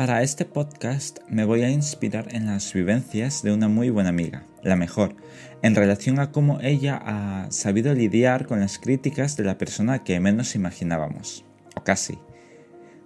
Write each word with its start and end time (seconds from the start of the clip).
Para 0.00 0.22
este 0.22 0.46
podcast 0.46 1.18
me 1.28 1.44
voy 1.44 1.60
a 1.60 1.68
inspirar 1.68 2.34
en 2.34 2.46
las 2.46 2.72
vivencias 2.72 3.42
de 3.42 3.52
una 3.52 3.68
muy 3.68 3.90
buena 3.90 4.08
amiga, 4.08 4.46
la 4.62 4.74
mejor, 4.74 5.14
en 5.60 5.74
relación 5.74 6.18
a 6.18 6.32
cómo 6.32 6.58
ella 6.62 6.98
ha 7.04 7.50
sabido 7.50 7.92
lidiar 7.92 8.46
con 8.46 8.60
las 8.60 8.78
críticas 8.78 9.36
de 9.36 9.44
la 9.44 9.58
persona 9.58 10.02
que 10.02 10.18
menos 10.18 10.54
imaginábamos, 10.54 11.44
o 11.76 11.84
casi. 11.84 12.18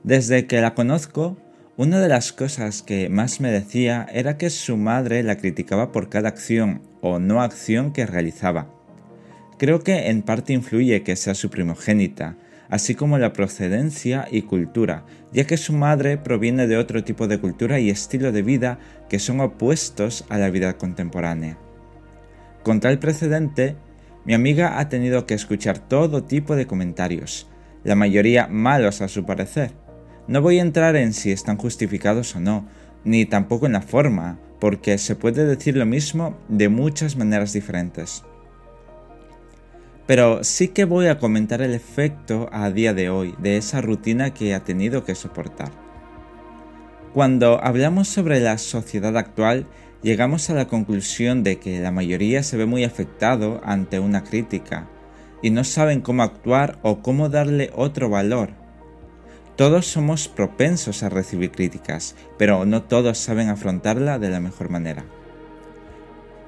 Desde 0.04 0.46
que 0.46 0.60
la 0.60 0.74
conozco, 0.74 1.36
una 1.76 1.98
de 1.98 2.08
las 2.08 2.32
cosas 2.32 2.82
que 2.82 3.08
más 3.08 3.40
me 3.40 3.50
decía 3.50 4.06
era 4.12 4.38
que 4.38 4.48
su 4.48 4.76
madre 4.76 5.24
la 5.24 5.36
criticaba 5.36 5.90
por 5.90 6.08
cada 6.08 6.28
acción 6.28 6.80
o 7.00 7.18
no 7.18 7.42
acción 7.42 7.92
que 7.92 8.06
realizaba. 8.06 8.70
Creo 9.58 9.80
que 9.80 10.10
en 10.10 10.22
parte 10.22 10.52
influye 10.52 11.02
que 11.02 11.16
sea 11.16 11.34
su 11.34 11.50
primogénita, 11.50 12.36
así 12.68 12.94
como 12.94 13.18
la 13.18 13.32
procedencia 13.32 14.26
y 14.30 14.42
cultura, 14.42 15.04
ya 15.32 15.46
que 15.46 15.56
su 15.56 15.72
madre 15.72 16.18
proviene 16.18 16.66
de 16.66 16.76
otro 16.76 17.04
tipo 17.04 17.28
de 17.28 17.38
cultura 17.38 17.78
y 17.80 17.90
estilo 17.90 18.32
de 18.32 18.42
vida 18.42 18.78
que 19.08 19.18
son 19.18 19.40
opuestos 19.40 20.24
a 20.28 20.38
la 20.38 20.50
vida 20.50 20.76
contemporánea. 20.78 21.58
Con 22.62 22.80
tal 22.80 22.98
precedente, 22.98 23.76
mi 24.24 24.34
amiga 24.34 24.78
ha 24.78 24.88
tenido 24.88 25.26
que 25.26 25.34
escuchar 25.34 25.78
todo 25.78 26.24
tipo 26.24 26.56
de 26.56 26.66
comentarios, 26.66 27.48
la 27.84 27.94
mayoría 27.94 28.46
malos 28.46 29.02
a 29.02 29.08
su 29.08 29.24
parecer. 29.24 29.72
No 30.26 30.40
voy 30.40 30.58
a 30.58 30.62
entrar 30.62 30.96
en 30.96 31.12
si 31.12 31.30
están 31.32 31.58
justificados 31.58 32.34
o 32.34 32.40
no, 32.40 32.66
ni 33.04 33.26
tampoco 33.26 33.66
en 33.66 33.72
la 33.72 33.82
forma, 33.82 34.38
porque 34.58 34.96
se 34.96 35.14
puede 35.14 35.44
decir 35.44 35.76
lo 35.76 35.84
mismo 35.84 36.38
de 36.48 36.70
muchas 36.70 37.16
maneras 37.16 37.52
diferentes 37.52 38.24
pero 40.06 40.44
sí 40.44 40.68
que 40.68 40.84
voy 40.84 41.06
a 41.06 41.18
comentar 41.18 41.62
el 41.62 41.74
efecto 41.74 42.48
a 42.52 42.70
día 42.70 42.92
de 42.92 43.08
hoy 43.08 43.34
de 43.38 43.56
esa 43.56 43.80
rutina 43.80 44.34
que 44.34 44.54
ha 44.54 44.60
tenido 44.60 45.04
que 45.04 45.14
soportar. 45.14 45.70
Cuando 47.14 47.62
hablamos 47.62 48.08
sobre 48.08 48.40
la 48.40 48.58
sociedad 48.58 49.16
actual, 49.16 49.66
llegamos 50.02 50.50
a 50.50 50.54
la 50.54 50.66
conclusión 50.66 51.42
de 51.42 51.58
que 51.58 51.80
la 51.80 51.90
mayoría 51.90 52.42
se 52.42 52.56
ve 52.56 52.66
muy 52.66 52.84
afectado 52.84 53.60
ante 53.64 53.98
una 53.98 54.24
crítica 54.24 54.88
y 55.40 55.50
no 55.50 55.64
saben 55.64 56.00
cómo 56.00 56.22
actuar 56.22 56.78
o 56.82 57.00
cómo 57.00 57.28
darle 57.28 57.70
otro 57.74 58.10
valor. 58.10 58.50
Todos 59.56 59.86
somos 59.86 60.26
propensos 60.26 61.02
a 61.02 61.08
recibir 61.08 61.52
críticas, 61.52 62.16
pero 62.36 62.64
no 62.66 62.82
todos 62.82 63.18
saben 63.18 63.48
afrontarla 63.48 64.18
de 64.18 64.30
la 64.30 64.40
mejor 64.40 64.68
manera. 64.68 65.04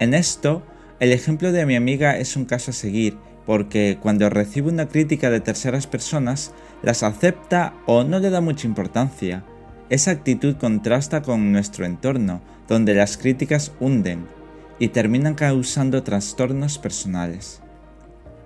En 0.00 0.12
esto, 0.12 0.62
el 0.98 1.12
ejemplo 1.12 1.52
de 1.52 1.64
mi 1.64 1.76
amiga 1.76 2.18
es 2.18 2.36
un 2.36 2.44
caso 2.44 2.72
a 2.72 2.74
seguir 2.74 3.16
porque 3.46 3.98
cuando 4.02 4.28
recibe 4.28 4.68
una 4.68 4.88
crítica 4.88 5.30
de 5.30 5.40
terceras 5.40 5.86
personas, 5.86 6.52
las 6.82 7.02
acepta 7.02 7.74
o 7.86 8.04
no 8.04 8.18
le 8.18 8.30
da 8.30 8.40
mucha 8.40 8.66
importancia. 8.66 9.44
Esa 9.88 10.10
actitud 10.10 10.56
contrasta 10.56 11.22
con 11.22 11.52
nuestro 11.52 11.86
entorno, 11.86 12.42
donde 12.68 12.94
las 12.94 13.16
críticas 13.16 13.72
hunden 13.78 14.26
y 14.78 14.88
terminan 14.88 15.34
causando 15.34 16.02
trastornos 16.02 16.78
personales. 16.78 17.62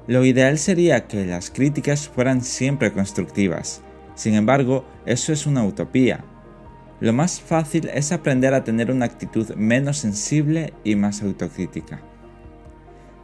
Lo 0.06 0.24
ideal 0.24 0.58
sería 0.58 1.06
que 1.06 1.24
las 1.24 1.50
críticas 1.50 2.08
fueran 2.08 2.42
siempre 2.42 2.92
constructivas, 2.92 3.82
sin 4.20 4.34
embargo, 4.34 4.84
eso 5.06 5.32
es 5.32 5.46
una 5.46 5.64
utopía. 5.64 6.24
Lo 7.00 7.14
más 7.14 7.40
fácil 7.40 7.88
es 7.94 8.12
aprender 8.12 8.52
a 8.52 8.64
tener 8.64 8.90
una 8.90 9.06
actitud 9.06 9.54
menos 9.54 9.96
sensible 9.96 10.74
y 10.84 10.94
más 10.94 11.22
autocrítica. 11.22 12.02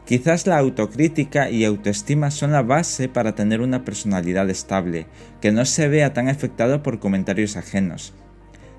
Quizás 0.06 0.46
la 0.46 0.58
autocrítica 0.58 1.50
y 1.50 1.64
autoestima 1.64 2.30
son 2.30 2.52
la 2.52 2.62
base 2.62 3.08
para 3.08 3.34
tener 3.34 3.60
una 3.60 3.84
personalidad 3.84 4.48
estable, 4.48 5.08
que 5.40 5.50
no 5.50 5.64
se 5.64 5.88
vea 5.88 6.12
tan 6.12 6.28
afectado 6.28 6.84
por 6.84 7.00
comentarios 7.00 7.56
ajenos. 7.56 8.14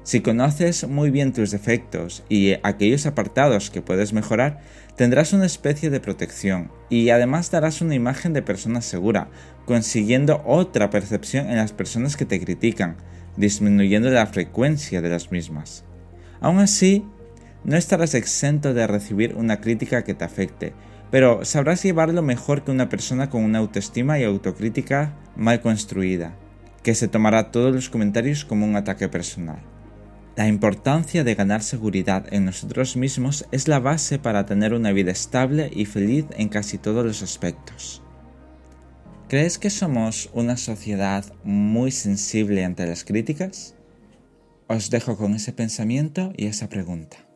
Si 0.03 0.21
conoces 0.21 0.87
muy 0.87 1.11
bien 1.11 1.33
tus 1.33 1.51
defectos 1.51 2.23
y 2.29 2.53
aquellos 2.63 3.05
apartados 3.05 3.69
que 3.69 3.81
puedes 3.81 4.13
mejorar, 4.13 4.61
tendrás 4.95 5.33
una 5.33 5.45
especie 5.45 5.89
de 5.89 5.99
protección 5.99 6.71
y 6.89 7.09
además 7.09 7.51
darás 7.51 7.81
una 7.81 7.95
imagen 7.95 8.31
de 8.31 8.41
persona 8.41 8.81
segura, 8.81 9.29
consiguiendo 9.65 10.41
otra 10.45 10.89
percepción 10.89 11.49
en 11.49 11.57
las 11.57 11.73
personas 11.73 12.15
que 12.15 12.23
te 12.23 12.39
critican, 12.39 12.95
disminuyendo 13.35 14.09
la 14.09 14.27
frecuencia 14.27 15.01
de 15.01 15.09
las 15.09 15.29
mismas. 15.29 15.83
Aún 16.39 16.59
así, 16.59 17.03
no 17.65 17.75
estarás 17.75 18.13
exento 18.13 18.73
de 18.73 18.87
recibir 18.87 19.35
una 19.35 19.59
crítica 19.59 20.05
que 20.05 20.13
te 20.13 20.23
afecte, 20.23 20.73
pero 21.11 21.45
sabrás 21.45 21.83
llevarlo 21.83 22.21
mejor 22.21 22.63
que 22.63 22.71
una 22.71 22.89
persona 22.89 23.29
con 23.29 23.43
una 23.43 23.59
autoestima 23.59 24.19
y 24.19 24.23
autocrítica 24.23 25.13
mal 25.35 25.61
construida, 25.61 26.35
que 26.83 26.95
se 26.95 27.07
tomará 27.07 27.51
todos 27.51 27.73
los 27.73 27.89
comentarios 27.89 28.45
como 28.45 28.65
un 28.65 28.75
ataque 28.75 29.07
personal. 29.07 29.59
La 30.35 30.47
importancia 30.47 31.23
de 31.23 31.33
ganar 31.33 31.63
seguridad 31.63 32.31
en 32.31 32.45
nosotros 32.45 32.95
mismos 32.95 33.47
es 33.51 33.67
la 33.67 33.79
base 33.79 34.19
para 34.19 34.45
tener 34.45 34.73
una 34.73 34.91
vida 34.91 35.11
estable 35.11 35.71
y 35.73 35.85
feliz 35.85 36.25
en 36.37 36.49
casi 36.49 36.77
todos 36.77 37.03
los 37.03 37.23
aspectos. 37.23 38.03
¿Crees 39.29 39.57
que 39.57 39.69
somos 39.69 40.29
una 40.33 40.55
sociedad 40.55 41.25
muy 41.43 41.91
sensible 41.91 42.63
ante 42.63 42.85
las 42.85 43.03
críticas? 43.03 43.75
Os 44.67 44.89
dejo 44.89 45.17
con 45.17 45.33
ese 45.33 45.53
pensamiento 45.53 46.31
y 46.37 46.45
esa 46.45 46.69
pregunta. 46.69 47.26